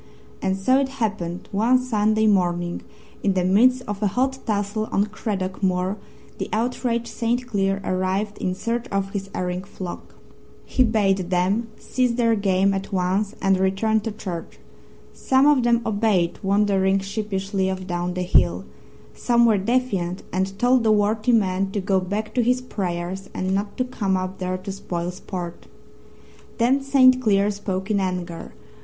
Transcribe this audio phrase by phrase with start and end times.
[0.41, 2.81] And so it happened one Sunday morning,
[3.21, 5.95] in the midst of a hot tussle on Craddock Moor,
[6.39, 7.45] the outraged St.
[7.45, 10.15] Cleer arrived in search of his erring flock.
[10.65, 14.57] He bade them cease their game at once and return to church.
[15.13, 18.65] Some of them obeyed, wandering sheepishly off down the hill;
[19.13, 23.53] some were defiant and told the worthy man to go back to his prayers and
[23.53, 25.67] not to come up there to spoil sport.
[26.57, 27.21] Then St.
[27.21, 28.53] Cleer spoke in anger.